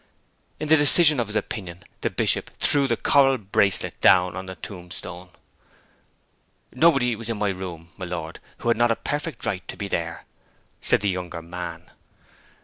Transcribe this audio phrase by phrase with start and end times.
[0.59, 4.55] In the decision of his opinion the Bishop threw the coral bracelet down on a
[4.55, 5.29] tombstone.
[6.73, 9.87] 'Nobody was in my room, my lord, who had not a perfect right to be
[9.87, 10.25] there,'
[10.81, 11.91] said the younger man.